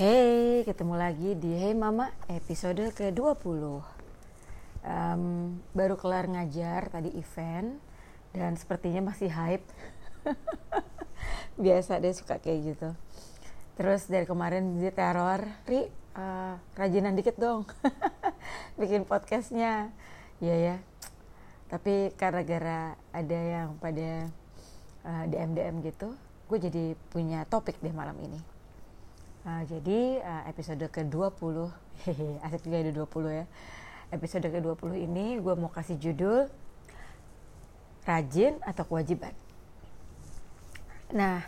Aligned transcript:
Hey, 0.00 0.64
ketemu 0.64 0.96
lagi 0.96 1.36
di 1.36 1.52
Hey 1.60 1.76
Mama 1.76 2.08
episode 2.24 2.88
ke-20 2.96 3.84
um, 4.80 5.22
Baru 5.76 6.00
kelar 6.00 6.24
ngajar 6.24 6.88
tadi 6.88 7.12
event 7.20 7.76
Dan 8.32 8.56
sepertinya 8.56 9.12
masih 9.12 9.28
hype. 9.28 9.68
Biasa 11.68 12.00
deh 12.00 12.16
suka 12.16 12.40
kayak 12.40 12.72
gitu. 12.72 12.96
Terus 13.76 14.08
dari 14.08 14.24
kemarin 14.24 14.80
di 14.80 14.88
teror 14.88 15.44
Ri, 15.68 15.84
uh, 16.16 16.56
rajinan 16.80 17.12
dikit 17.12 17.36
dong. 17.36 17.68
Bikin 18.80 19.04
podcastnya. 19.04 19.92
Iya 20.40 20.56
ya. 20.56 20.76
Tapi 21.68 22.16
karena 22.16 22.40
gara 22.48 22.80
ada 23.12 23.36
yang 23.36 23.76
pada 23.76 24.32
uh, 25.04 25.24
DM-DM 25.28 25.84
gitu 25.84 26.16
Gue 26.48 26.56
jadi 26.56 26.96
punya 27.12 27.44
topik 27.44 27.76
deh 27.84 27.92
malam 27.92 28.16
ini 28.16 28.59
Uh, 29.40 29.64
jadi 29.64 30.20
uh, 30.20 30.42
episode 30.52 30.84
ke-20 30.92 31.72
Hehe, 32.04 32.36
asik 32.44 32.68
juga 32.68 32.84
ada 32.84 32.92
20 32.92 33.40
ya. 33.40 33.46
Episode 34.12 34.52
ke-20 34.52 34.92
ini 35.00 35.40
gue 35.40 35.54
mau 35.56 35.72
kasih 35.72 35.96
judul 35.96 36.44
Rajin 38.04 38.60
atau 38.60 38.84
kewajiban. 38.84 39.32
Nah 41.16 41.40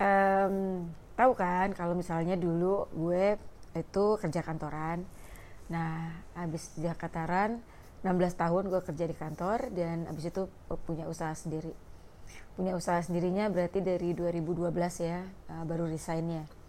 um, 0.00 0.88
tahu 1.20 1.32
kan 1.36 1.76
kalau 1.76 1.92
misalnya 1.92 2.32
dulu 2.32 2.88
gue 2.96 3.36
itu 3.76 4.04
kerja 4.24 4.40
kantoran. 4.40 5.04
Nah 5.68 6.16
habis 6.32 6.72
kerja 6.72 6.96
kantoran 6.96 7.60
16 8.00 8.40
tahun 8.40 8.72
gue 8.72 8.80
kerja 8.88 9.04
di 9.04 9.16
kantor 9.20 9.68
dan 9.68 10.08
habis 10.08 10.32
itu 10.32 10.48
punya 10.88 11.04
usaha 11.04 11.36
sendiri. 11.36 11.76
Punya 12.56 12.72
usaha 12.72 13.04
sendirinya 13.04 13.52
berarti 13.52 13.84
dari 13.84 14.16
2012 14.16 14.64
ya 15.04 15.28
uh, 15.52 15.64
baru 15.68 15.92
resignnya 15.92 16.63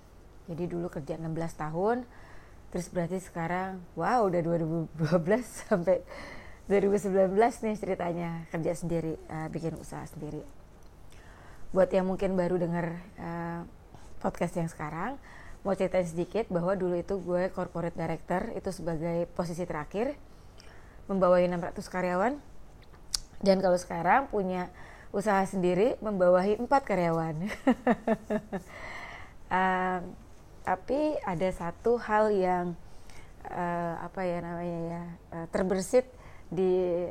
jadi 0.45 0.63
dulu 0.69 0.87
kerja 0.89 1.17
16 1.17 1.31
tahun, 1.57 2.05
terus 2.69 2.87
berarti 2.93 3.17
sekarang 3.21 3.81
wow 3.97 4.25
udah 4.29 4.41
2012 4.41 4.93
sampai 5.65 6.05
2019 6.65 7.33
nih 7.37 7.75
ceritanya 7.77 8.29
kerja 8.49 8.73
sendiri, 8.73 9.21
uh, 9.29 9.47
bikin 9.53 9.77
usaha 9.77 10.01
sendiri. 10.09 10.41
Buat 11.69 11.93
yang 11.93 12.09
mungkin 12.09 12.33
baru 12.33 12.57
dengar 12.57 12.97
uh, 13.21 13.61
podcast 14.17 14.57
yang 14.57 14.65
sekarang, 14.65 15.21
mau 15.61 15.77
ceritain 15.77 16.05
sedikit 16.05 16.49
bahwa 16.49 16.73
dulu 16.73 16.97
itu 16.97 17.21
gue 17.21 17.53
corporate 17.53 17.93
director 17.93 18.49
itu 18.57 18.69
sebagai 18.73 19.29
posisi 19.37 19.61
terakhir, 19.65 20.17
membawahi 21.05 21.45
600 21.45 21.85
karyawan, 21.85 22.33
dan 23.45 23.57
kalau 23.61 23.77
sekarang 23.77 24.25
punya 24.33 24.73
usaha 25.13 25.45
sendiri 25.45 26.01
membawahi 26.01 26.57
empat 26.57 26.81
karyawan. 26.81 27.35
uh, 29.53 30.01
tapi 30.65 31.13
ada 31.21 31.49
satu 31.53 32.01
hal 32.01 32.33
yang 32.33 32.65
uh, 33.45 33.95
apa 34.01 34.25
ya 34.25 34.41
namanya 34.41 34.79
ya 34.81 35.03
uh, 35.37 35.47
terbersit 35.53 36.09
di 36.49 37.05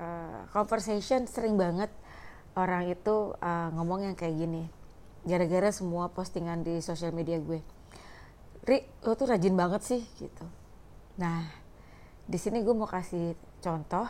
uh, 0.00 0.40
conversation 0.48 1.28
sering 1.28 1.60
banget 1.60 1.92
orang 2.56 2.88
itu 2.88 3.36
uh, 3.36 3.68
ngomong 3.76 4.08
yang 4.08 4.16
kayak 4.16 4.34
gini. 4.34 4.64
Gara-gara 5.28 5.68
semua 5.68 6.08
postingan 6.08 6.64
di 6.64 6.80
sosial 6.80 7.12
media 7.12 7.36
gue. 7.36 7.60
Ri 8.64 8.88
lo 9.04 9.12
tuh 9.12 9.28
rajin 9.28 9.52
banget 9.52 9.84
sih 9.84 10.02
gitu. 10.16 10.48
Nah 11.20 11.44
di 12.24 12.38
sini 12.40 12.64
gue 12.64 12.72
mau 12.72 12.88
kasih 12.88 13.36
contoh 13.60 14.08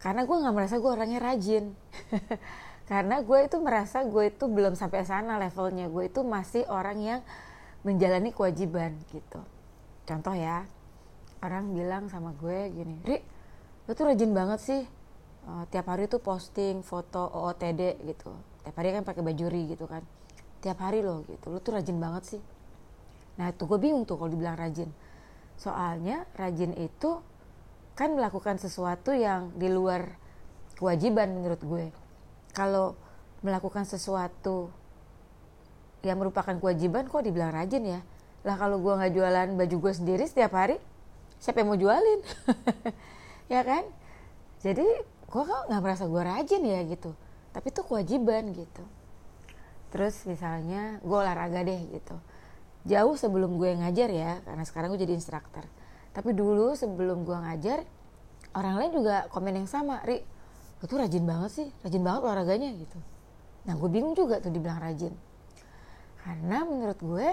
karena 0.00 0.24
gue 0.24 0.36
nggak 0.36 0.54
merasa 0.56 0.80
gue 0.80 0.90
orangnya 0.90 1.20
rajin. 1.20 1.76
Karena 2.82 3.22
gue 3.22 3.46
itu 3.46 3.56
merasa 3.62 4.02
gue 4.02 4.28
itu 4.28 4.50
belum 4.50 4.74
sampai 4.74 5.06
sana 5.06 5.38
levelnya. 5.38 5.86
Gue 5.86 6.10
itu 6.10 6.26
masih 6.26 6.66
orang 6.66 6.98
yang 6.98 7.20
menjalani 7.82 8.30
kewajiban 8.30 8.94
gitu. 9.10 9.42
Contoh 10.06 10.34
ya, 10.34 10.66
orang 11.42 11.74
bilang 11.74 12.06
sama 12.10 12.34
gue 12.38 12.70
gini, 12.70 12.98
Ri, 13.02 13.18
lu 13.86 13.92
tuh 13.94 14.06
rajin 14.06 14.30
banget 14.30 14.60
sih, 14.62 14.82
uh, 15.46 15.64
tiap 15.70 15.90
hari 15.90 16.06
tuh 16.06 16.22
posting 16.22 16.82
foto 16.86 17.26
OOTD 17.26 18.02
gitu. 18.06 18.30
Tiap 18.62 18.74
hari 18.78 18.94
kan 18.94 19.02
pakai 19.02 19.22
baju 19.26 19.44
ri 19.50 19.62
gitu 19.74 19.90
kan. 19.90 20.02
Tiap 20.62 20.78
hari 20.78 21.02
loh 21.02 21.26
gitu, 21.26 21.50
lu 21.50 21.58
tuh 21.58 21.74
rajin 21.74 21.98
banget 21.98 22.38
sih. 22.38 22.42
Nah 23.38 23.50
itu 23.50 23.66
gue 23.66 23.78
bingung 23.82 24.06
tuh 24.06 24.14
kalau 24.14 24.30
dibilang 24.30 24.54
rajin. 24.54 24.90
Soalnya 25.58 26.22
rajin 26.38 26.74
itu 26.78 27.18
kan 27.98 28.14
melakukan 28.14 28.62
sesuatu 28.62 29.10
yang 29.10 29.50
di 29.58 29.66
luar 29.66 30.14
kewajiban 30.78 31.34
menurut 31.34 31.60
gue. 31.62 31.86
Kalau 32.54 32.94
melakukan 33.42 33.82
sesuatu 33.82 34.70
yang 36.02 36.18
merupakan 36.18 36.54
kewajiban 36.58 37.06
kok 37.06 37.22
dibilang 37.22 37.54
rajin 37.54 37.82
ya. 37.86 38.00
Lah 38.42 38.58
kalau 38.58 38.82
gue 38.82 38.90
nggak 38.90 39.12
jualan 39.14 39.48
baju 39.54 39.76
gue 39.78 39.92
sendiri 39.94 40.24
setiap 40.26 40.58
hari 40.58 40.76
siapa 41.38 41.62
yang 41.62 41.68
mau 41.74 41.78
jualin? 41.78 42.20
Ya 43.50 43.60
kan? 43.68 43.84
Jadi 44.64 44.86
gue 45.28 45.42
kok 45.44 45.62
nggak 45.68 45.82
merasa 45.84 46.08
gue 46.08 46.22
rajin 46.24 46.62
ya 46.64 46.80
gitu. 46.88 47.12
Tapi 47.52 47.68
itu 47.68 47.84
kewajiban 47.84 48.48
gitu. 48.56 48.84
Terus 49.92 50.24
misalnya 50.24 50.96
gue 51.04 51.12
olahraga 51.12 51.60
deh 51.60 51.80
gitu. 51.92 52.16
Jauh 52.88 53.12
sebelum 53.20 53.60
gue 53.60 53.76
ngajar 53.76 54.08
ya 54.08 54.40
karena 54.48 54.64
sekarang 54.64 54.96
gue 54.96 55.04
jadi 55.04 55.12
instruktur. 55.12 55.68
Tapi 56.16 56.32
dulu 56.32 56.72
sebelum 56.72 57.28
gue 57.28 57.36
ngajar 57.36 57.84
orang 58.56 58.80
lain 58.80 58.92
juga 58.96 59.28
komen 59.28 59.64
yang 59.64 59.68
sama 59.68 60.00
ri 60.08 60.24
lo 60.80 60.84
tuh 60.88 60.98
rajin 60.98 61.22
banget 61.28 61.50
sih 61.52 61.68
rajin 61.84 62.00
banget 62.00 62.20
olahraganya 62.24 62.72
gitu. 62.72 62.98
Nah 63.68 63.76
gue 63.76 63.88
bingung 63.92 64.16
juga 64.16 64.40
tuh 64.40 64.48
dibilang 64.48 64.80
rajin 64.80 65.12
karena 66.22 66.62
menurut 66.62 66.98
gue 67.02 67.28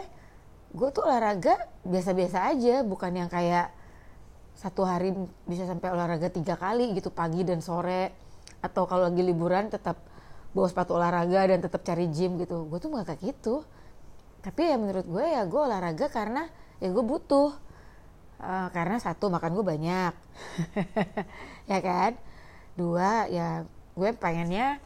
gue 0.70 0.90
tuh 0.94 1.02
olahraga 1.06 1.58
biasa-biasa 1.82 2.46
aja 2.54 2.86
bukan 2.86 3.14
yang 3.14 3.30
kayak 3.30 3.74
satu 4.60 4.84
hari 4.84 5.16
bisa 5.48 5.64
sampai 5.64 5.88
olahraga 5.96 6.28
tiga 6.28 6.60
kali 6.60 6.92
gitu 6.92 7.08
pagi 7.16 7.48
dan 7.48 7.64
sore. 7.64 8.12
Atau 8.60 8.84
kalau 8.92 9.08
lagi 9.08 9.24
liburan 9.24 9.72
tetap 9.72 10.04
bawa 10.52 10.68
sepatu 10.68 11.00
olahraga 11.00 11.48
dan 11.48 11.64
tetap 11.64 11.80
cari 11.88 12.12
gym 12.12 12.36
gitu. 12.36 12.68
Gue 12.68 12.84
tuh 12.84 12.92
gak 12.92 13.08
kayak 13.08 13.22
gitu. 13.24 13.64
Tapi 14.44 14.68
ya 14.68 14.76
menurut 14.76 15.08
gue 15.08 15.24
ya 15.24 15.48
gue 15.48 15.62
olahraga 15.64 16.12
karena 16.12 16.52
ya 16.84 16.92
gue 16.92 17.04
butuh. 17.08 17.56
Uh, 18.40 18.68
karena 18.76 19.00
satu 19.00 19.32
makan 19.32 19.52
gue 19.56 19.66
banyak. 19.66 20.14
Ya 21.72 21.80
kan? 21.80 22.20
Dua 22.76 23.32
ya 23.32 23.64
gue 23.96 24.10
pengennya 24.12 24.84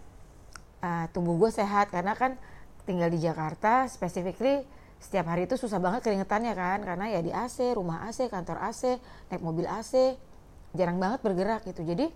uh, 0.86 1.10
tubuh 1.10 1.34
gue 1.42 1.50
sehat. 1.50 1.90
Karena 1.90 2.14
kan 2.14 2.38
tinggal 2.84 3.10
di 3.12 3.20
Jakarta 3.20 3.88
specifically 3.88 4.64
setiap 5.04 5.28
hari 5.28 5.44
itu 5.44 5.60
susah 5.60 5.84
banget 5.84 6.00
keringetannya 6.08 6.54
kan 6.56 6.80
karena 6.80 7.06
ya 7.12 7.20
di 7.20 7.32
AC, 7.36 7.76
rumah 7.76 8.08
AC, 8.08 8.32
kantor 8.32 8.56
AC, 8.64 8.96
naik 9.28 9.44
mobil 9.44 9.68
AC, 9.68 10.16
jarang 10.72 10.96
banget 10.96 11.20
bergerak 11.20 11.68
gitu. 11.68 11.84
Jadi 11.84 12.08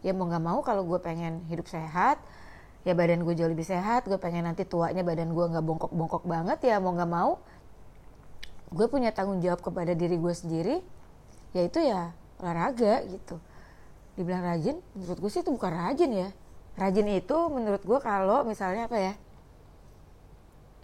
ya 0.00 0.16
mau 0.16 0.24
nggak 0.24 0.40
mau 0.40 0.64
kalau 0.64 0.88
gue 0.88 0.96
pengen 1.04 1.44
hidup 1.52 1.68
sehat, 1.68 2.16
ya 2.88 2.96
badan 2.96 3.28
gue 3.28 3.34
jauh 3.36 3.52
lebih 3.52 3.68
sehat, 3.68 4.08
gue 4.08 4.16
pengen 4.16 4.48
nanti 4.48 4.64
tuanya 4.64 5.04
badan 5.04 5.36
gue 5.36 5.44
nggak 5.52 5.64
bongkok-bongkok 5.64 6.24
banget 6.24 6.58
ya 6.64 6.80
mau 6.80 6.96
nggak 6.96 7.10
mau, 7.12 7.36
gue 8.72 8.86
punya 8.88 9.12
tanggung 9.12 9.44
jawab 9.44 9.60
kepada 9.60 9.92
diri 9.92 10.16
gue 10.16 10.32
sendiri, 10.32 10.76
yaitu 11.52 11.84
ya 11.84 12.16
olahraga 12.40 13.04
gitu. 13.04 13.36
Dibilang 14.16 14.48
rajin, 14.48 14.80
menurut 14.96 15.18
gue 15.20 15.30
sih 15.30 15.44
itu 15.44 15.52
bukan 15.52 15.72
rajin 15.76 16.10
ya. 16.10 16.28
Rajin 16.80 17.06
itu 17.12 17.36
menurut 17.52 17.84
gue 17.84 17.98
kalau 18.00 18.48
misalnya 18.48 18.88
apa 18.88 18.96
ya, 18.96 19.12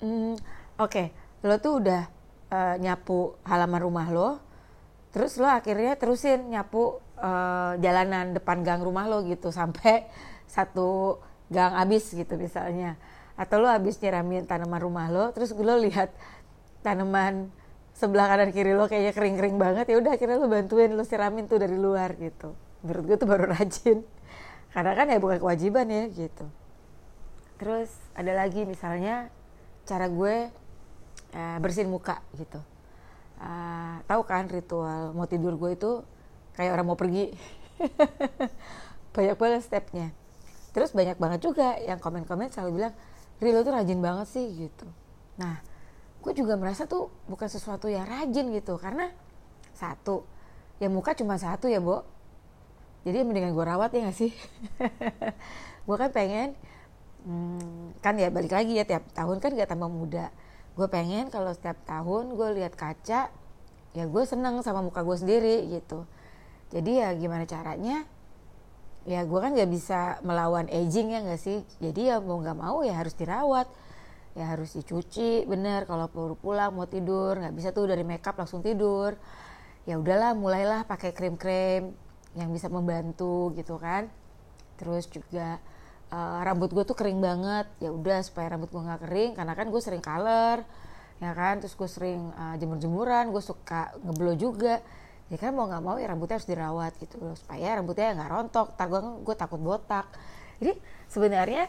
Hmm, 0.05 0.37
Oke, 0.77 0.77
okay. 0.77 1.07
lo 1.49 1.57
tuh 1.65 1.81
udah 1.81 2.05
uh, 2.53 2.77
nyapu 2.77 3.41
halaman 3.41 3.81
rumah 3.81 4.13
lo, 4.13 4.37
terus 5.17 5.41
lo 5.41 5.49
akhirnya 5.49 5.97
terusin 5.97 6.53
nyapu 6.53 7.01
uh, 7.17 7.73
jalanan 7.81 8.37
depan 8.37 8.61
gang 8.61 8.85
rumah 8.85 9.09
lo 9.09 9.25
gitu 9.25 9.49
sampai 9.49 10.05
satu 10.45 11.17
gang 11.49 11.73
abis 11.73 12.13
gitu 12.13 12.37
misalnya. 12.37 13.01
Atau 13.41 13.65
lo 13.65 13.73
habis 13.73 13.97
nyiramin 13.97 14.45
tanaman 14.45 14.77
rumah 14.85 15.09
lo, 15.09 15.33
terus 15.33 15.57
lo 15.57 15.81
lihat 15.81 16.13
tanaman 16.85 17.49
sebelah 17.97 18.29
kanan 18.29 18.53
kiri 18.53 18.77
lo 18.77 18.85
kayaknya 18.85 19.17
kering-kering 19.17 19.57
banget 19.57 19.89
ya 19.89 19.97
udah 20.03 20.21
akhirnya 20.21 20.37
lo 20.37 20.53
bantuin 20.53 20.93
lo 20.93 21.09
siramin 21.09 21.49
tuh 21.49 21.65
dari 21.65 21.81
luar 21.81 22.13
gitu. 22.21 22.53
Menurut 22.85 23.05
gue 23.09 23.17
tuh 23.17 23.29
baru 23.31 23.49
rajin. 23.57 24.05
Karena 24.69 24.93
kan 24.93 25.07
ya 25.09 25.17
bukan 25.17 25.41
kewajiban 25.41 25.89
ya 25.89 26.05
gitu. 26.13 26.45
Terus 27.57 27.89
ada 28.13 28.37
lagi 28.37 28.69
misalnya 28.69 29.33
cara 29.85 30.09
gue 30.09 30.49
uh, 31.37 31.59
bersihin 31.61 31.93
muka 31.93 32.21
gitu. 32.37 32.61
Uh, 33.41 34.01
tahu 34.09 34.23
kan 34.25 34.49
ritual 34.49 35.13
mau 35.13 35.29
tidur 35.29 35.57
gue 35.61 35.77
itu 35.77 35.91
kayak 36.57 36.75
orang 36.75 36.87
mau 36.89 36.99
pergi. 36.99 37.33
Banyak 39.15 39.37
banget 39.39 39.63
stepnya. 39.63 40.11
Terus 40.75 40.91
banyak 40.91 41.23
banget 41.23 41.39
juga 41.47 41.79
yang 41.79 42.03
komen-komen 42.03 42.51
selalu 42.51 42.83
bilang 42.83 42.95
Rilo 43.39 43.63
tuh 43.63 43.79
rajin 43.79 44.03
banget 44.03 44.27
sih 44.27 44.47
gitu. 44.59 44.91
Nah 45.39 45.63
gue 46.19 46.33
juga 46.35 46.59
merasa 46.59 46.91
tuh 46.91 47.15
bukan 47.31 47.47
sesuatu 47.47 47.87
yang 47.87 48.03
rajin 48.03 48.51
gitu 48.51 48.75
karena 48.75 49.15
satu 49.71 50.27
ya 50.83 50.91
muka 50.91 51.15
cuma 51.15 51.39
satu 51.39 51.71
ya 51.71 51.79
Bo. 51.79 52.03
Jadi 53.07 53.23
mendingan 53.23 53.55
gue 53.55 53.65
rawat 53.69 53.93
ya 53.93 54.09
gak 54.09 54.17
sih? 54.17 54.33
Gue 55.87 55.97
kan 56.01 56.09
pengen 56.09 56.57
hmm, 57.25 58.01
kan 58.05 58.15
ya 58.21 58.29
balik 58.29 58.53
lagi 58.53 58.77
ya 58.77 58.85
tiap 58.85 59.09
tahun 59.17 59.41
kan 59.41 59.57
gak 59.57 59.73
tambah 59.73 59.89
muda. 59.91 60.31
Gue 60.77 60.87
pengen 60.91 61.33
kalau 61.33 61.51
setiap 61.57 61.81
tahun 61.89 62.37
gue 62.37 62.49
lihat 62.61 62.75
kaca 62.77 63.33
ya 63.95 64.05
gue 64.05 64.23
seneng 64.27 64.61
sama 64.61 64.85
muka 64.85 65.01
gue 65.03 65.17
sendiri 65.17 65.57
gitu. 65.73 66.05
Jadi 66.75 67.01
ya 67.01 67.15
gimana 67.15 67.47
caranya? 67.47 68.05
Ya 69.05 69.21
gue 69.23 69.39
kan 69.39 69.53
gak 69.55 69.71
bisa 69.71 70.19
melawan 70.25 70.69
aging 70.69 71.13
ya 71.15 71.21
gak 71.25 71.41
sih? 71.41 71.63
Jadi 71.81 72.13
ya 72.13 72.21
mau 72.21 72.41
nggak 72.41 72.59
mau 72.59 72.83
ya 72.85 72.95
harus 72.97 73.15
dirawat. 73.17 73.69
Ya 74.35 74.51
harus 74.51 74.75
dicuci 74.75 75.47
bener. 75.47 75.87
Kalau 75.87 76.11
perlu 76.11 76.35
pulang 76.35 76.75
mau 76.75 76.91
tidur 76.91 77.39
nggak 77.39 77.55
bisa 77.55 77.71
tuh 77.71 77.87
dari 77.87 78.03
makeup 78.03 78.35
langsung 78.35 78.61
tidur. 78.61 79.15
Ya 79.87 80.01
udahlah 80.01 80.35
mulailah 80.35 80.89
pakai 80.89 81.15
krim-krim 81.15 81.95
yang 82.35 82.51
bisa 82.51 82.67
membantu 82.67 83.55
gitu 83.55 83.79
kan. 83.79 84.11
Terus 84.75 85.07
juga 85.07 85.63
uh, 86.15 86.39
rambut 86.47 86.71
gue 86.71 86.85
tuh 86.87 86.95
kering 86.95 87.19
banget. 87.19 87.67
Ya 87.83 87.91
udah 87.91 88.23
supaya 88.23 88.55
rambut 88.55 88.71
gue 88.71 88.79
nggak 88.79 89.01
kering 89.03 89.31
karena 89.35 89.53
kan 89.59 89.67
gue 89.67 89.81
sering 89.83 90.03
color 90.05 90.63
ya 91.19 91.31
kan? 91.35 91.59
Terus 91.59 91.75
gue 91.75 91.89
sering 91.91 92.31
uh, 92.39 92.55
jemur-jemuran 92.55 93.35
gue 93.35 93.43
suka 93.43 93.91
ngeblow 94.07 94.39
juga. 94.39 94.79
Ya 95.33 95.41
kan 95.41 95.51
mau 95.57 95.67
nggak 95.67 95.83
mau 95.83 95.97
ya 95.99 96.07
rambutnya 96.07 96.39
harus 96.39 96.47
dirawat 96.47 96.93
gitu 97.03 97.19
loh 97.19 97.35
supaya 97.35 97.75
rambutnya 97.75 98.15
nggak 98.15 98.31
rontok. 98.31 98.69
Tar 98.79 98.87
gue 98.87 99.01
gue 99.27 99.35
takut 99.35 99.59
botak. 99.59 100.07
Jadi 100.63 100.79
sebenarnya 101.11 101.67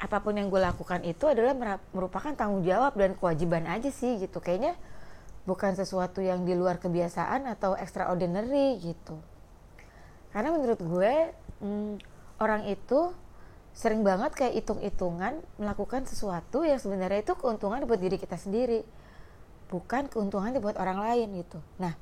apa 0.00 0.18
pun 0.24 0.34
yang 0.34 0.50
gue 0.50 0.58
lakukan 0.58 1.06
itu 1.06 1.28
adalah 1.30 1.78
merupakan 1.94 2.32
tanggung 2.34 2.66
jawab 2.66 2.96
dan 2.96 3.14
kewajiban 3.14 3.68
aja 3.68 3.92
sih 3.92 4.16
gitu. 4.18 4.40
Kayaknya 4.40 4.74
bukan 5.44 5.76
sesuatu 5.76 6.24
yang 6.24 6.48
di 6.48 6.56
luar 6.56 6.80
kebiasaan 6.80 7.44
atau 7.46 7.76
extraordinary 7.76 8.80
gitu. 8.80 9.20
Karena 10.32 10.50
menurut 10.50 10.80
gue 10.80 11.14
hmm, 11.62 11.94
orang 12.42 12.66
itu 12.66 13.14
sering 13.74 14.06
banget 14.06 14.32
kayak 14.38 14.54
hitung-hitungan 14.62 15.42
melakukan 15.58 16.06
sesuatu 16.06 16.62
yang 16.62 16.78
sebenarnya 16.78 17.26
itu 17.26 17.34
keuntungan 17.34 17.82
buat 17.84 17.98
diri 17.98 18.16
kita 18.16 18.38
sendiri 18.38 18.86
bukan 19.66 20.06
keuntungan 20.06 20.54
buat 20.62 20.78
orang 20.78 21.02
lain 21.02 21.42
gitu. 21.42 21.58
Nah 21.82 21.98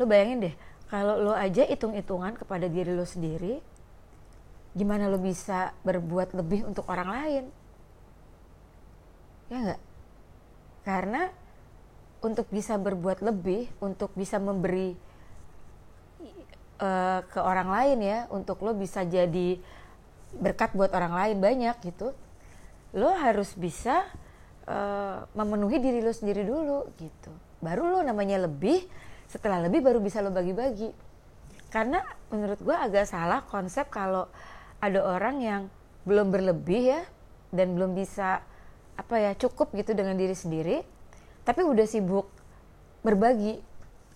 lo 0.00 0.08
bayangin 0.08 0.48
deh 0.48 0.54
kalau 0.88 1.20
lo 1.20 1.36
aja 1.36 1.68
hitung-hitungan 1.68 2.40
kepada 2.40 2.66
diri 2.72 2.96
lo 2.96 3.04
sendiri 3.04 3.60
gimana 4.72 5.12
lo 5.12 5.20
bisa 5.20 5.76
berbuat 5.84 6.32
lebih 6.32 6.64
untuk 6.64 6.88
orang 6.88 7.08
lain? 7.12 7.44
Ya 9.52 9.56
enggak 9.60 9.80
karena 10.80 11.28
untuk 12.24 12.48
bisa 12.48 12.80
berbuat 12.80 13.20
lebih 13.20 13.68
untuk 13.80 14.12
bisa 14.16 14.40
memberi 14.40 14.96
uh, 16.80 17.20
ke 17.28 17.40
orang 17.40 17.68
lain 17.68 17.98
ya 18.00 18.18
untuk 18.32 18.60
lo 18.64 18.72
bisa 18.72 19.04
jadi 19.04 19.60
berkat 20.36 20.74
buat 20.76 20.92
orang 20.94 21.14
lain 21.14 21.36
banyak 21.42 21.76
gitu. 21.82 22.14
Lo 22.94 23.10
harus 23.14 23.54
bisa 23.54 24.06
uh, 24.66 25.26
memenuhi 25.34 25.78
diri 25.82 26.00
lo 26.02 26.14
sendiri 26.14 26.46
dulu 26.46 26.90
gitu. 26.98 27.30
Baru 27.62 27.90
lo 27.90 28.00
namanya 28.02 28.46
lebih 28.46 28.86
setelah 29.30 29.62
lebih 29.62 29.82
baru 29.82 29.98
bisa 30.02 30.22
lo 30.22 30.30
bagi-bagi. 30.30 30.90
Karena 31.70 32.02
menurut 32.34 32.58
gue 32.58 32.74
agak 32.74 33.06
salah 33.06 33.46
konsep 33.46 33.86
kalau 33.90 34.26
ada 34.82 35.00
orang 35.06 35.36
yang 35.38 35.62
belum 36.02 36.34
berlebih 36.34 36.98
ya 36.98 37.02
dan 37.54 37.78
belum 37.78 37.94
bisa 37.94 38.42
apa 38.98 39.14
ya 39.16 39.32
cukup 39.38 39.70
gitu 39.78 39.94
dengan 39.94 40.18
diri 40.18 40.34
sendiri 40.34 40.82
tapi 41.44 41.64
udah 41.64 41.86
sibuk 41.88 42.28
berbagi. 43.00 43.58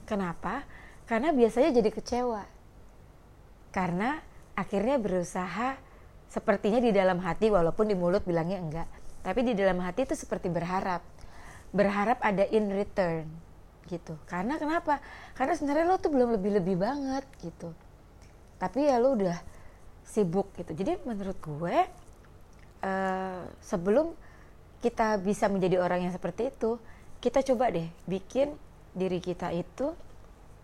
Kenapa? 0.05 0.64
Karena 1.08 1.32
biasanya 1.32 1.72
jadi 1.81 1.90
kecewa. 1.90 2.44
Karena 3.72 4.20
akhirnya 4.55 5.00
berusaha 5.00 5.81
sepertinya 6.29 6.81
di 6.82 6.91
dalam 6.91 7.23
hati 7.23 7.50
walaupun 7.53 7.88
di 7.88 7.97
mulut 7.97 8.26
bilangnya 8.26 8.59
enggak 8.59 8.88
tapi 9.25 9.41
di 9.41 9.56
dalam 9.56 9.81
hati 9.81 10.05
itu 10.05 10.12
seperti 10.12 10.53
berharap. 10.53 11.00
Berharap 11.73 12.21
ada 12.21 12.44
in 12.53 12.69
return 12.69 13.25
gitu. 13.88 14.21
Karena 14.29 14.61
kenapa? 14.61 15.00
Karena 15.32 15.56
sebenarnya 15.56 15.88
lo 15.88 15.97
tuh 15.97 16.12
belum 16.12 16.37
lebih 16.38 16.61
lebih 16.61 16.76
banget 16.76 17.25
gitu. 17.41 17.73
Tapi 18.61 18.93
ya 18.93 19.00
lo 19.00 19.17
udah 19.17 19.41
sibuk 20.05 20.53
gitu. 20.61 20.76
Jadi 20.76 21.00
menurut 21.09 21.41
gue 21.41 21.76
uh, 22.85 23.43
sebelum 23.65 24.12
kita 24.85 25.17
bisa 25.25 25.49
menjadi 25.49 25.81
orang 25.81 26.05
yang 26.05 26.12
seperti 26.12 26.53
itu 26.53 26.76
kita 27.25 27.41
coba 27.41 27.73
deh 27.73 27.88
bikin 28.05 28.53
diri 28.93 29.17
kita 29.17 29.49
itu 29.56 29.97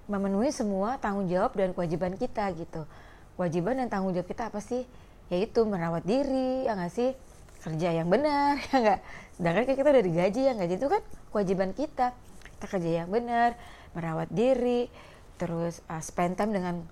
memenuhi 0.04 0.52
semua 0.52 1.00
tanggung 1.00 1.24
jawab 1.32 1.56
dan 1.56 1.72
kewajiban 1.72 2.12
kita 2.20 2.44
gitu. 2.52 2.84
Kewajiban 3.40 3.80
dan 3.80 3.88
tanggung 3.88 4.12
jawab 4.12 4.28
kita 4.28 4.52
apa 4.52 4.60
sih 4.60 4.84
yaitu 5.30 5.62
merawat 5.64 6.04
diri 6.04 6.66
ya 6.66 6.74
nggak 6.76 6.92
sih? 6.92 7.10
Kerja 7.60 7.94
yang 7.94 8.10
benar 8.10 8.58
ya 8.70 8.76
nggak? 8.76 9.00
Sedangkan 9.38 9.64
kita 9.64 9.88
udah 9.88 10.04
digaji 10.04 10.40
ya 10.44 10.52
nggak? 10.58 10.68
Itu 10.76 10.88
kan 10.90 11.02
kewajiban 11.32 11.70
kita. 11.72 12.12
Kita 12.58 12.66
kerja 12.68 12.90
yang 13.04 13.08
benar 13.08 13.56
merawat 13.96 14.28
diri 14.28 14.90
terus 15.40 15.80
uh, 15.88 16.04
spend 16.04 16.36
time 16.36 16.52
dengan 16.52 16.84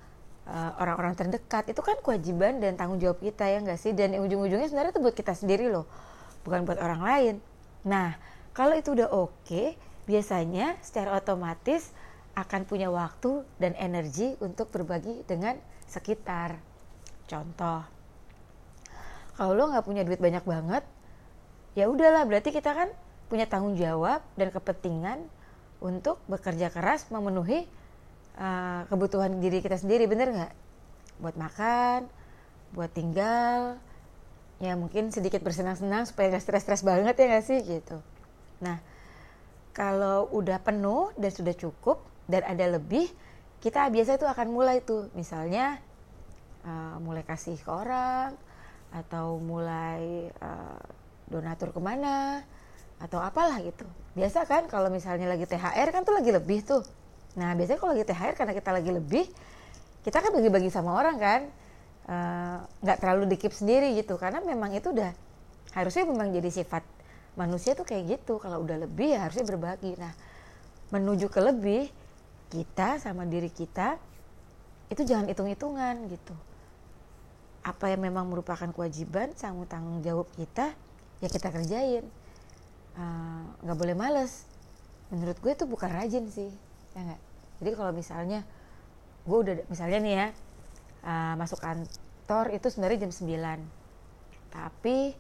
uh, 0.49 0.73
orang-orang 0.81 1.13
uh, 1.13 1.19
terdekat. 1.21 1.69
Itu 1.69 1.85
kan 1.85 2.01
kewajiban 2.01 2.65
dan 2.65 2.81
tanggung 2.81 2.97
jawab 3.03 3.21
kita 3.21 3.45
ya 3.45 3.61
nggak 3.61 3.77
sih? 3.77 3.93
Dan 3.93 4.17
ujung-ujungnya 4.17 4.71
sebenarnya 4.71 4.97
itu 4.97 5.03
buat 5.05 5.17
kita 5.19 5.37
sendiri 5.37 5.69
loh 5.69 5.85
bukan 6.49 6.65
buat 6.65 6.81
orang 6.81 7.03
lain. 7.05 7.35
Nah 7.85 8.17
kalau 8.57 8.73
itu 8.73 8.97
udah 8.97 9.13
oke 9.13 9.45
okay, 9.45 9.77
biasanya 10.09 10.81
secara 10.81 11.21
otomatis 11.21 11.93
akan 12.33 12.65
punya 12.65 12.89
waktu 12.89 13.45
dan 13.61 13.77
energi 13.77 14.39
untuk 14.41 14.73
berbagi 14.73 15.27
dengan 15.27 15.59
sekitar. 15.85 16.57
Contoh 17.29 17.98
kalau 19.39 19.55
lo 19.55 19.71
nggak 19.71 19.87
punya 19.87 20.03
duit 20.03 20.19
banyak 20.19 20.43
banget 20.43 20.83
ya 21.79 21.87
udahlah 21.87 22.27
berarti 22.27 22.51
kita 22.51 22.75
kan 22.75 22.91
punya 23.31 23.47
tanggung 23.47 23.79
jawab 23.79 24.25
dan 24.35 24.51
kepentingan 24.51 25.23
untuk 25.79 26.19
bekerja 26.27 26.75
keras 26.75 27.07
memenuhi 27.13 27.71
uh, 28.35 28.83
kebutuhan 28.91 29.39
diri 29.39 29.63
kita 29.63 29.79
sendiri 29.79 30.11
bener 30.11 30.35
nggak? 30.35 30.53
Buat 31.23 31.37
makan 31.39 32.11
buat 32.75 32.91
tinggal 32.93 33.81
ya 34.59 34.75
mungkin 34.75 35.15
sedikit 35.15 35.41
bersenang-senang 35.41 36.05
supaya 36.05 36.35
nggak 36.35 36.43
stres-stres 36.43 36.83
banget 36.83 37.15
ya 37.15 37.25
nggak 37.31 37.45
sih? 37.47 37.59
Gitu. 37.63 38.03
Nah 38.65 38.83
kalau 39.71 40.27
udah 40.35 40.59
penuh 40.59 41.15
dan 41.15 41.31
sudah 41.31 41.55
cukup 41.55 42.03
dan 42.27 42.43
ada 42.43 42.81
lebih 42.81 43.07
kita 43.63 43.87
biasa 43.87 44.19
itu 44.19 44.27
akan 44.27 44.51
mulai 44.51 44.83
tuh. 44.83 45.13
Misalnya 45.15 45.79
uh, 46.67 46.99
mulai 46.99 47.23
kasih 47.23 47.55
ke 47.61 47.71
orang 47.71 48.35
atau 48.93 49.37
mulai 49.37 50.33
uh, 50.41 50.81
donatur 51.29 51.71
ke 51.73 51.81
mana 51.81 52.43
atau 52.99 53.23
apalah 53.23 53.61
gitu. 53.63 53.87
Biasa 54.17 54.49
kan 54.49 54.67
kalau 54.67 54.91
misalnya 54.91 55.31
lagi 55.31 55.47
THR 55.47 55.89
kan 55.95 56.03
tuh 56.03 56.17
lagi 56.17 56.35
lebih 56.35 56.65
tuh. 56.67 56.83
Nah 57.39 57.55
biasanya 57.55 57.79
kalau 57.79 57.93
lagi 57.95 58.07
THR 58.09 58.35
karena 58.35 58.53
kita 58.57 58.71
lagi 58.75 58.91
lebih 58.91 59.25
kita 60.03 60.19
kan 60.19 60.31
bagi-bagi 60.35 60.71
sama 60.73 60.97
orang 60.97 61.17
kan. 61.21 61.41
Eh, 62.09 62.57
nggak 62.81 62.97
uh, 62.97 63.01
terlalu 63.05 63.37
dikip 63.37 63.53
sendiri 63.53 63.93
gitu. 64.01 64.17
Karena 64.17 64.41
memang 64.41 64.73
itu 64.73 64.91
udah 64.91 65.13
harusnya 65.77 66.09
memang 66.09 66.33
jadi 66.33 66.49
sifat 66.49 66.83
manusia 67.39 67.77
tuh 67.79 67.87
kayak 67.87 68.19
gitu. 68.19 68.41
Kalau 68.43 68.65
udah 68.65 68.83
lebih 68.89 69.15
ya 69.15 69.29
harusnya 69.29 69.47
berbagi. 69.47 69.95
Nah 70.01 70.11
menuju 70.89 71.29
ke 71.29 71.41
lebih 71.45 71.93
kita 72.49 72.97
sama 72.97 73.29
diri 73.29 73.53
kita 73.53 74.01
itu 74.89 75.05
jangan 75.05 75.29
hitung-hitungan 75.29 76.09
gitu 76.09 76.33
apa 77.69 77.93
yang 77.93 78.01
memang 78.01 78.33
merupakan 78.33 78.65
kewajiban 78.73 79.37
sama 79.37 79.69
tanggung 79.69 80.01
jawab 80.01 80.25
kita 80.33 80.73
ya 81.21 81.29
kita 81.29 81.53
kerjain. 81.53 82.05
Eh, 82.97 83.43
nggak 83.61 83.77
uh, 83.77 83.81
boleh 83.81 83.93
males. 83.93 84.49
Menurut 85.13 85.37
gue 85.37 85.53
itu 85.53 85.65
bukan 85.69 85.93
rajin 85.93 86.29
sih 86.33 86.49
ya 86.97 87.05
gak? 87.05 87.21
jadi 87.61 87.71
kalau 87.77 87.93
misalnya 87.93 88.41
gue 89.29 89.39
udah 89.39 89.55
misalnya 89.69 89.99
nih 90.01 90.15
ya 90.17 90.27
uh, 91.05 91.35
masuk 91.37 91.61
kantor 91.61 92.57
itu 92.57 92.67
sebenarnya 92.73 93.09
jam 93.09 93.13
9 93.13 93.79
tapi 94.49 95.13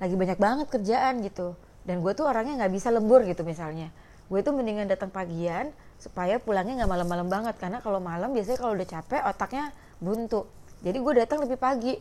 lagi 0.00 0.14
banyak 0.16 0.38
banget 0.40 0.66
kerjaan 0.72 1.20
gitu. 1.22 1.54
Dan 1.84 2.00
gue 2.00 2.12
tuh 2.16 2.24
orangnya 2.24 2.64
nggak 2.64 2.72
bisa 2.72 2.88
lembur 2.88 3.22
gitu 3.28 3.44
misalnya. 3.44 3.92
Gue 4.32 4.40
tuh 4.40 4.56
mendingan 4.56 4.88
datang 4.88 5.12
pagian 5.12 5.70
supaya 6.00 6.40
pulangnya 6.40 6.82
nggak 6.82 6.90
malam-malam 6.90 7.28
banget. 7.28 7.54
Karena 7.60 7.78
kalau 7.84 8.00
malam 8.00 8.32
biasanya 8.32 8.58
kalau 8.58 8.72
udah 8.72 8.88
capek 8.88 9.20
otaknya 9.28 9.70
buntu 10.00 10.48
jadi 10.84 10.96
gue 11.00 11.12
datang 11.16 11.40
lebih 11.40 11.56
pagi. 11.56 11.96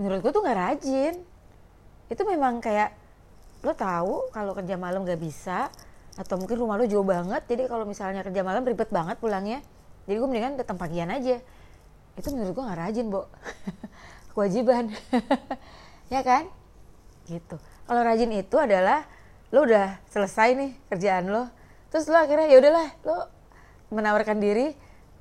Menurut 0.00 0.24
gue 0.24 0.32
tuh 0.32 0.40
nggak 0.40 0.58
rajin. 0.58 1.14
Itu 2.08 2.24
memang 2.24 2.64
kayak 2.64 2.96
lo 3.62 3.76
tahu 3.76 4.32
kalau 4.34 4.56
kerja 4.58 4.74
malam 4.74 5.06
gak 5.06 5.22
bisa 5.22 5.70
atau 6.18 6.34
mungkin 6.34 6.58
rumah 6.58 6.74
lo 6.76 6.84
jauh 6.84 7.06
banget 7.06 7.46
jadi 7.46 7.70
kalau 7.70 7.86
misalnya 7.86 8.26
kerja 8.26 8.42
malam 8.42 8.66
ribet 8.66 8.90
banget 8.90 9.16
pulangnya 9.22 9.62
jadi 10.04 10.18
gue 10.18 10.28
mendingan 10.28 10.58
datang 10.58 10.80
pagian 10.80 11.12
aja. 11.12 11.38
Itu 12.18 12.28
menurut 12.34 12.52
gue 12.56 12.64
nggak 12.64 12.80
rajin 12.80 13.06
bo. 13.12 13.28
Kewajiban. 14.32 14.88
Ya 16.12 16.20
kan? 16.20 16.44
Gitu. 17.24 17.56
Kalau 17.88 18.00
rajin 18.04 18.28
itu 18.36 18.52
adalah 18.60 19.08
lo 19.52 19.68
udah 19.68 20.00
selesai 20.08 20.56
nih 20.56 20.70
kerjaan 20.88 21.28
lo 21.28 21.44
terus 21.92 22.08
lo 22.08 22.16
akhirnya 22.16 22.48
ya 22.48 22.56
udahlah 22.56 22.88
lo 23.04 23.16
menawarkan 23.92 24.40
diri 24.40 24.72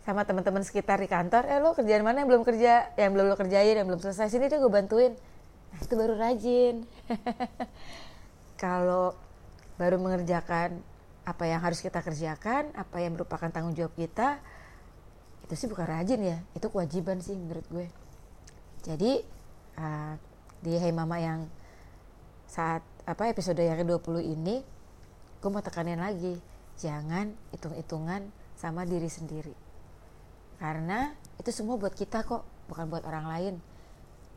sama 0.01 0.25
teman-teman 0.25 0.65
sekitar 0.65 0.97
di 0.97 1.05
kantor 1.05 1.45
eh 1.45 1.61
lo 1.61 1.77
kerjaan 1.77 2.01
mana 2.01 2.25
yang 2.25 2.29
belum 2.29 2.41
kerja 2.41 2.89
yang 2.97 3.13
belum 3.13 3.29
lo 3.29 3.35
kerjain 3.37 3.77
yang 3.77 3.85
belum 3.85 4.01
selesai 4.01 4.33
sini 4.33 4.49
deh 4.49 4.57
gue 4.57 4.71
bantuin. 4.71 5.13
Nah 5.71 5.79
itu 5.79 5.93
baru 5.93 6.17
rajin. 6.17 6.75
Kalau 8.61 9.13
baru 9.77 10.01
mengerjakan 10.01 10.81
apa 11.21 11.43
yang 11.45 11.61
harus 11.61 11.85
kita 11.85 12.01
kerjakan 12.01 12.73
apa 12.73 12.97
yang 12.97 13.13
merupakan 13.13 13.45
tanggung 13.53 13.77
jawab 13.77 13.93
kita 13.93 14.41
itu 15.45 15.53
sih 15.53 15.69
bukan 15.69 15.85
rajin 15.85 16.21
ya 16.21 16.37
itu 16.57 16.65
kewajiban 16.73 17.21
sih 17.21 17.37
menurut 17.37 17.65
gue. 17.69 17.87
Jadi 18.81 19.21
uh, 19.77 20.17
di 20.65 20.81
Hey 20.81 20.89
Mama 20.89 21.21
yang 21.21 21.45
saat 22.49 22.81
apa 23.05 23.29
episode 23.29 23.61
yang 23.61 23.77
ke-20 23.85 24.17
ini 24.25 24.65
gue 25.41 25.49
mau 25.49 25.61
tekanin 25.61 26.01
lagi 26.01 26.41
jangan 26.81 27.33
hitung-hitungan 27.53 28.29
sama 28.57 28.85
diri 28.85 29.09
sendiri 29.09 29.70
karena 30.61 31.09
itu 31.41 31.49
semua 31.49 31.73
buat 31.73 31.97
kita 31.97 32.21
kok 32.21 32.45
bukan 32.69 32.85
buat 32.85 33.01
orang 33.09 33.25
lain. 33.25 33.55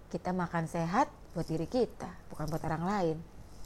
Kita 0.08 0.32
makan 0.32 0.64
sehat 0.64 1.12
buat 1.36 1.44
diri 1.44 1.68
kita 1.68 2.08
bukan 2.32 2.48
buat 2.48 2.64
orang 2.64 2.84
lain. 2.88 3.16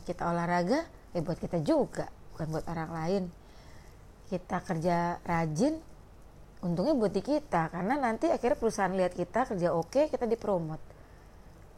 Kita 0.02 0.26
olahraga 0.26 0.82
ya 1.14 1.22
buat 1.22 1.38
kita 1.38 1.62
juga 1.62 2.10
bukan 2.34 2.58
buat 2.58 2.66
orang 2.66 2.90
lain. 2.90 3.22
Kita 4.26 4.58
kerja 4.66 5.22
rajin 5.22 5.78
untungnya 6.66 6.98
buat 6.98 7.14
di 7.14 7.22
kita. 7.22 7.70
Karena 7.70 7.94
nanti 7.94 8.26
akhirnya 8.26 8.58
perusahaan 8.58 8.90
lihat 8.90 9.14
kita 9.14 9.54
kerja 9.54 9.70
oke 9.70 10.10
kita 10.10 10.26
dipromot. 10.26 10.82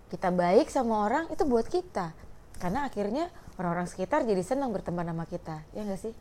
Kita 0.08 0.32
baik 0.32 0.72
sama 0.72 1.04
orang 1.04 1.28
itu 1.28 1.44
buat 1.44 1.68
kita. 1.68 2.16
Karena 2.56 2.88
akhirnya 2.88 3.28
orang-orang 3.60 3.84
sekitar 3.84 4.24
jadi 4.24 4.40
senang 4.40 4.72
berteman 4.72 5.04
sama 5.04 5.28
kita. 5.28 5.60
Ya 5.76 5.84
nggak 5.84 6.00
sih? 6.08 6.16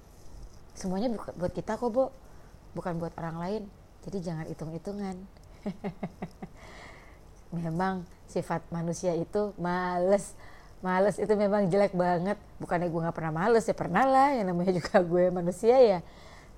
Semuanya 0.76 1.16
buat 1.16 1.56
kita 1.56 1.80
kok 1.80 1.88
bu 1.96 2.12
bukan 2.76 3.00
buat 3.00 3.16
orang 3.16 3.40
lain 3.40 3.64
jadi 4.08 4.18
jangan 4.32 4.46
hitung-hitungan. 4.48 5.16
Memang 7.56 8.06
sifat 8.30 8.62
manusia 8.70 9.18
itu 9.18 9.52
males. 9.58 10.38
Males 10.80 11.20
itu 11.20 11.34
memang 11.36 11.68
jelek 11.68 11.92
banget. 11.92 12.40
Bukannya 12.62 12.88
gue 12.88 13.02
nggak 13.04 13.18
pernah 13.18 13.34
males 13.36 13.68
ya 13.68 13.76
pernah 13.76 14.06
lah. 14.08 14.32
Yang 14.38 14.48
namanya 14.54 14.72
juga 14.80 14.96
gue 15.12 15.26
manusia 15.34 15.76
ya. 15.76 16.00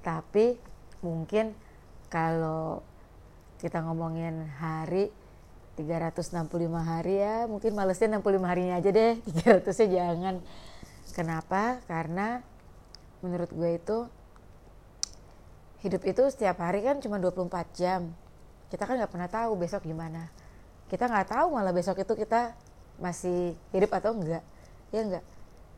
Tapi 0.06 0.60
mungkin 1.02 1.58
kalau 2.12 2.86
kita 3.58 3.82
ngomongin 3.82 4.46
hari 4.62 5.10
365 5.80 6.46
hari 6.78 7.24
ya 7.24 7.48
mungkin 7.50 7.72
malesnya 7.74 8.20
65 8.20 8.46
harinya 8.46 8.76
aja 8.78 8.90
deh. 8.94 9.14
300 9.64 9.66
nya 9.66 9.88
jangan. 9.90 10.36
Kenapa? 11.16 11.82
Karena 11.90 12.44
menurut 13.26 13.50
gue 13.50 13.80
itu 13.80 13.98
hidup 15.82 16.02
itu 16.06 16.22
setiap 16.30 16.62
hari 16.62 16.86
kan 16.86 17.02
cuma 17.02 17.18
24 17.18 17.50
jam. 17.74 18.14
Kita 18.70 18.88
kan 18.88 18.96
nggak 18.96 19.12
pernah 19.12 19.30
tahu 19.30 19.58
besok 19.58 19.84
gimana. 19.84 20.30
Kita 20.88 21.10
nggak 21.10 21.34
tahu 21.34 21.58
malah 21.58 21.74
besok 21.74 22.00
itu 22.02 22.14
kita 22.16 22.54
masih 23.02 23.58
hidup 23.74 23.92
atau 23.98 24.14
enggak 24.14 24.46
ya 24.94 25.02
enggak 25.02 25.26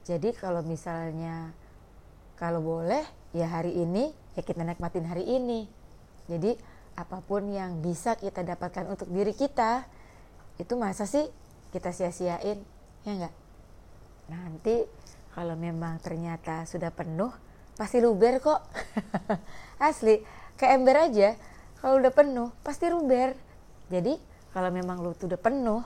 jadi 0.04 0.36
kalau 0.36 0.60
misalnya 0.68 1.56
kalau 2.36 2.60
boleh 2.60 3.08
ya 3.32 3.48
hari 3.48 3.72
ini 3.72 4.12
ya 4.36 4.44
kita 4.44 4.68
nikmatin 4.68 5.08
hari 5.08 5.24
ini. 5.24 5.64
Jadi 6.28 6.60
apa 7.00 7.24
pun 7.24 7.48
yang 7.48 7.80
bisa 7.80 8.20
kita 8.20 8.44
dapatkan 8.44 8.86
untuk 8.92 9.08
diri 9.08 9.32
kita 9.32 9.88
itu 10.60 10.76
masa 10.76 11.08
sih 11.08 11.24
kita 11.72 11.96
sia-siain? 11.96 12.60
Ya 13.08 13.12
enggak 13.16 13.34
nanti 14.28 14.84
kalau 15.32 15.56
memang 15.56 16.04
ternyata 16.04 16.68
sudah 16.68 16.92
penuh 16.92 17.32
pasti 17.76 17.98
luber 18.00 18.40
kok. 18.44 18.62
Asli 19.90 20.22
kayak 20.58 20.74
ember 20.80 20.98
aja. 20.98 21.30
Kalau 21.80 22.00
udah 22.00 22.14
penuh 22.16 22.50
pasti 22.64 22.88
luber 22.88 23.36
jadi 23.92 24.16
kalau 24.56 24.70
memang 24.74 25.02
lu 25.06 25.14
tuh 25.14 25.30
udah 25.30 25.42
penuh 25.42 25.86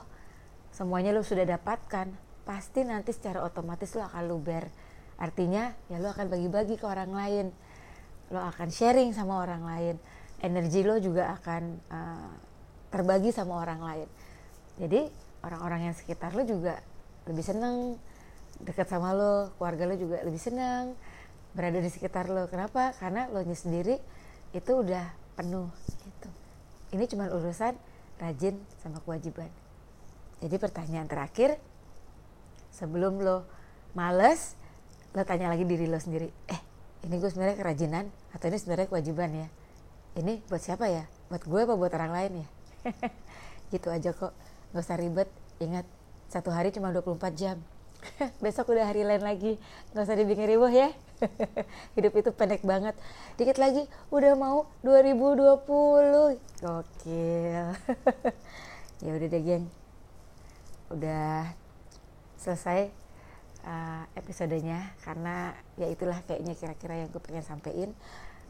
semuanya 0.70 1.10
lu 1.10 1.20
sudah 1.20 1.44
dapatkan 1.44 2.08
pasti 2.48 2.80
nanti 2.86 3.12
secara 3.12 3.44
otomatis 3.44 3.92
lu 3.92 4.00
akan 4.00 4.24
luber 4.24 4.64
artinya 5.18 5.74
ya 5.90 5.98
lu 5.98 6.08
akan 6.08 6.30
bagi-bagi 6.30 6.78
ke 6.78 6.86
orang 6.86 7.10
lain. 7.12 7.46
Lo 8.30 8.44
akan 8.44 8.68
sharing 8.68 9.10
sama 9.16 9.40
orang 9.42 9.64
lain. 9.64 9.96
Energi 10.38 10.86
lo 10.86 11.00
juga 11.02 11.34
akan 11.34 11.62
uh, 11.90 12.32
terbagi 12.94 13.34
sama 13.34 13.58
orang 13.58 13.80
lain. 13.82 14.08
Jadi 14.78 15.10
orang-orang 15.42 15.90
yang 15.90 15.94
sekitar 15.96 16.32
lo 16.38 16.46
juga 16.46 16.78
lebih 17.26 17.42
seneng. 17.42 17.98
Dekat 18.62 18.86
sama 18.86 19.10
lo 19.12 19.50
keluarga 19.58 19.90
lo 19.90 19.96
juga 19.98 20.22
lebih 20.22 20.38
senang 20.38 20.94
berada 21.56 21.78
di 21.80 21.90
sekitar 21.90 22.28
lo. 22.28 22.48
Kenapa? 22.50 22.92
Karena 22.96 23.28
lo 23.30 23.40
nya 23.44 23.56
sendiri 23.56 23.96
itu 24.52 24.72
udah 24.72 25.04
penuh 25.36 25.68
gitu. 26.04 26.30
Ini 26.96 27.04
cuma 27.08 27.28
urusan 27.28 27.76
rajin 28.18 28.56
sama 28.80 28.98
kewajiban. 29.04 29.48
Jadi 30.40 30.56
pertanyaan 30.56 31.06
terakhir 31.06 31.58
sebelum 32.72 33.20
lo 33.20 33.44
males 33.96 34.54
lo 35.16 35.24
tanya 35.24 35.50
lagi 35.50 35.64
diri 35.64 35.88
lo 35.88 35.98
sendiri 35.98 36.28
eh 36.52 36.60
ini 37.06 37.18
gue 37.18 37.30
sebenarnya 37.32 37.56
kerajinan 37.58 38.04
atau 38.34 38.46
ini 38.50 38.58
sebenarnya 38.58 38.88
kewajiban 38.90 39.30
ya? 39.30 39.48
Ini 40.18 40.42
buat 40.50 40.62
siapa 40.62 40.90
ya? 40.90 41.06
Buat 41.30 41.46
gue 41.46 41.60
apa 41.62 41.74
buat 41.78 41.92
orang 41.94 42.12
lain 42.12 42.32
ya? 42.42 42.48
Gitu 43.72 43.88
aja 43.88 44.10
kok. 44.10 44.34
Gak 44.74 44.82
usah 44.82 44.98
ribet. 44.98 45.30
Ingat 45.62 45.86
satu 46.26 46.50
hari 46.50 46.74
cuma 46.74 46.90
24 46.90 47.38
jam. 47.38 47.56
Besok 48.44 48.74
udah 48.74 48.90
hari 48.90 49.06
lain 49.06 49.22
lagi. 49.22 49.62
Gak 49.94 50.04
usah 50.10 50.18
dibikin 50.18 50.50
ribuh 50.50 50.70
ya 50.70 50.90
hidup 51.96 52.12
itu 52.16 52.30
pendek 52.34 52.62
banget. 52.62 52.94
Dikit 53.36 53.58
lagi 53.58 53.86
udah 54.10 54.34
mau 54.38 54.70
2020 54.82 56.38
gokil. 56.62 57.66
Ya 58.98 59.14
udah 59.14 59.28
deh 59.30 59.42
geng. 59.46 59.70
Udah 60.90 61.54
selesai 62.34 62.90
uh, 63.62 64.02
episodenya 64.18 64.90
karena 65.06 65.54
ya 65.78 65.86
itulah 65.86 66.18
kayaknya 66.26 66.58
kira-kira 66.58 67.06
yang 67.06 67.08
gue 67.14 67.22
pengen 67.22 67.46
sampein. 67.46 67.94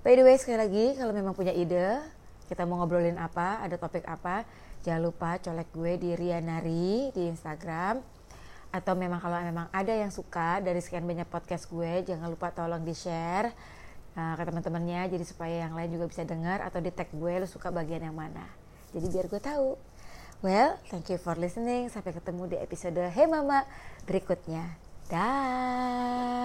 By 0.00 0.16
the 0.16 0.24
way 0.24 0.40
sekali 0.40 0.56
lagi 0.56 0.84
kalau 0.96 1.12
memang 1.12 1.36
punya 1.36 1.52
ide 1.52 2.00
kita 2.48 2.64
mau 2.64 2.80
ngobrolin 2.80 3.20
apa, 3.20 3.60
ada 3.60 3.76
topik 3.76 4.08
apa, 4.08 4.48
jangan 4.80 5.04
lupa 5.04 5.36
colek 5.36 5.68
gue 5.68 5.92
di 6.00 6.10
Rianari 6.16 7.12
di 7.12 7.28
Instagram. 7.28 8.00
Atau 8.78 8.94
memang 8.94 9.18
kalau 9.18 9.42
memang 9.42 9.66
ada 9.74 9.90
yang 9.90 10.14
suka 10.14 10.62
dari 10.62 10.78
sekian 10.78 11.02
banyak 11.02 11.26
podcast 11.26 11.66
gue, 11.66 12.06
jangan 12.06 12.30
lupa 12.30 12.54
tolong 12.54 12.86
di 12.86 12.94
share 12.94 13.50
uh, 14.14 14.38
ke 14.38 14.42
teman-temannya 14.46 15.10
jadi 15.10 15.24
supaya 15.26 15.66
yang 15.66 15.74
lain 15.74 15.90
juga 15.98 16.06
bisa 16.06 16.22
dengar 16.22 16.62
atau 16.62 16.78
di 16.78 16.94
tag 16.94 17.10
gue 17.10 17.42
lo 17.42 17.46
suka 17.50 17.74
bagian 17.74 18.06
yang 18.06 18.14
mana. 18.14 18.46
Jadi 18.94 19.10
biar 19.10 19.26
gue 19.26 19.42
tahu. 19.42 19.74
Well, 20.38 20.78
thank 20.86 21.10
you 21.10 21.18
for 21.18 21.34
listening. 21.34 21.90
Sampai 21.90 22.14
ketemu 22.14 22.46
di 22.46 22.56
episode 22.62 23.02
Hey 23.10 23.26
Mama 23.26 23.66
berikutnya. 24.06 24.78
Dah. 25.10 26.38